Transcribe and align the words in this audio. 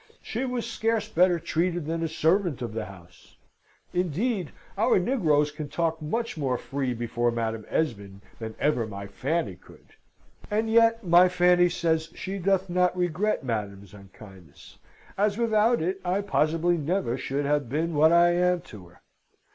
She 0.23 0.45
was 0.45 0.65
scarce 0.65 1.07
better 1.07 1.37
treated 1.37 1.85
than 1.85 2.01
a 2.01 2.07
servant 2.07 2.63
of 2.63 2.73
the 2.73 2.85
house 2.85 3.35
indeed 3.93 4.51
our 4.75 4.97
negroes 4.97 5.51
can 5.51 5.69
talk 5.69 6.01
much 6.01 6.39
more 6.39 6.57
free 6.57 6.91
before 6.95 7.29
Madam 7.29 7.67
Esmond 7.69 8.21
than 8.39 8.55
ever 8.59 8.87
my 8.87 9.05
Fanny 9.05 9.53
could. 9.53 9.89
"And 10.49 10.71
yet 10.71 11.03
my 11.05 11.29
Fanny 11.29 11.69
says 11.69 12.09
she 12.15 12.39
doth 12.39 12.67
not 12.67 12.97
regret 12.97 13.43
Madam's 13.43 13.93
unkindness, 13.93 14.79
as 15.19 15.37
without 15.37 15.83
it 15.83 16.01
I 16.03 16.21
possibly 16.21 16.79
never 16.79 17.15
should 17.15 17.45
have 17.45 17.69
been 17.69 17.93
what 17.93 18.11
I 18.11 18.31
am 18.31 18.61
to 18.61 18.87
her. 18.87 19.01